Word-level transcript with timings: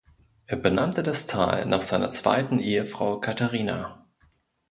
Er 0.47 0.57
benannte 0.57 1.03
das 1.03 1.27
Tal 1.27 1.67
nach 1.67 1.81
seiner 1.81 2.09
zweiten 2.09 2.59
Ehefrau 2.59 3.19
Katharina. 3.19 4.03